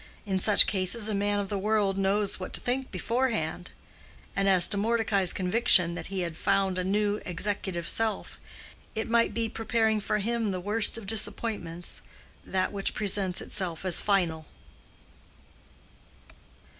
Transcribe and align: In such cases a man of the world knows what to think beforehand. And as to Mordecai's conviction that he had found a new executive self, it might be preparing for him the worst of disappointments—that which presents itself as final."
In 0.25 0.39
such 0.39 0.65
cases 0.65 1.09
a 1.09 1.13
man 1.13 1.37
of 1.39 1.49
the 1.49 1.59
world 1.59 1.95
knows 1.95 2.39
what 2.39 2.53
to 2.53 2.59
think 2.59 2.89
beforehand. 2.89 3.69
And 4.35 4.49
as 4.49 4.67
to 4.69 4.75
Mordecai's 4.77 5.31
conviction 5.31 5.93
that 5.93 6.07
he 6.07 6.21
had 6.21 6.35
found 6.35 6.79
a 6.79 6.83
new 6.83 7.17
executive 7.23 7.87
self, 7.87 8.39
it 8.95 9.07
might 9.07 9.31
be 9.31 9.47
preparing 9.47 10.01
for 10.01 10.17
him 10.17 10.49
the 10.49 10.59
worst 10.59 10.97
of 10.97 11.05
disappointments—that 11.05 12.71
which 12.73 12.95
presents 12.95 13.41
itself 13.41 13.85
as 13.85 14.01
final." 14.01 14.47